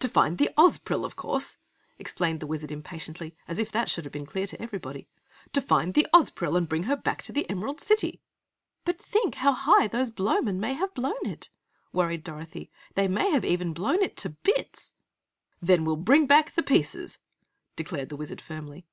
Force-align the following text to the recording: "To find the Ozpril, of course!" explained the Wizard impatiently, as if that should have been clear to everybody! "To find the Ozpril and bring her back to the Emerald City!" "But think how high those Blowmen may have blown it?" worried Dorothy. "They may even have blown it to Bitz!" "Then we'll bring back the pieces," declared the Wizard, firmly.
"To 0.00 0.08
find 0.08 0.38
the 0.38 0.50
Ozpril, 0.58 1.04
of 1.04 1.14
course!" 1.14 1.56
explained 1.96 2.40
the 2.40 2.46
Wizard 2.48 2.72
impatiently, 2.72 3.36
as 3.46 3.60
if 3.60 3.70
that 3.70 3.88
should 3.88 4.04
have 4.04 4.10
been 4.12 4.26
clear 4.26 4.48
to 4.48 4.60
everybody! 4.60 5.06
"To 5.52 5.60
find 5.62 5.94
the 5.94 6.08
Ozpril 6.12 6.56
and 6.56 6.68
bring 6.68 6.82
her 6.90 6.96
back 6.96 7.22
to 7.22 7.32
the 7.32 7.48
Emerald 7.48 7.80
City!" 7.80 8.20
"But 8.84 8.98
think 9.00 9.36
how 9.36 9.52
high 9.52 9.86
those 9.86 10.10
Blowmen 10.10 10.58
may 10.58 10.72
have 10.72 10.92
blown 10.92 11.24
it?" 11.24 11.50
worried 11.92 12.24
Dorothy. 12.24 12.68
"They 12.96 13.06
may 13.06 13.32
even 13.48 13.68
have 13.68 13.74
blown 13.76 14.02
it 14.02 14.16
to 14.16 14.30
Bitz!" 14.30 14.90
"Then 15.62 15.84
we'll 15.84 15.94
bring 15.94 16.26
back 16.26 16.56
the 16.56 16.64
pieces," 16.64 17.20
declared 17.76 18.08
the 18.08 18.16
Wizard, 18.16 18.40
firmly. 18.40 18.86